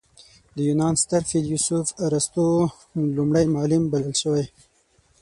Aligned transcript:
د 0.55 0.57
یونان 0.67 0.93
ستر 1.03 1.21
فیلسوف 1.29 1.87
ارسطو 2.05 2.45
لومړی 3.17 3.45
معلم 3.55 3.83
بلل 3.91 4.13
شوی. 4.21 4.45